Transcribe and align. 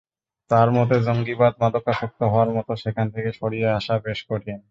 তাঁর 0.51 0.67
মতে, 0.71 0.95
জঙ্গিবাদ 1.01 1.53
মাদকাসক্ত 1.61 2.19
হওয়ার 2.23 2.49
মতো, 2.49 2.71
সেখান 2.83 3.07
থেকে 3.15 3.29
সরিয়ে 3.39 3.67
আনা 3.71 3.95
বেশ 4.05 4.19
কঠিন। 4.29 4.57